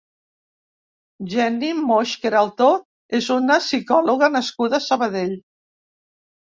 Jenny 1.33 1.69
Moix 1.91 2.15
Queraltó 2.25 2.71
és 3.21 3.31
una 3.39 3.61
psicòloga 3.67 4.35
nascuda 4.39 4.81
a 4.81 4.85
Sabadell. 4.91 5.41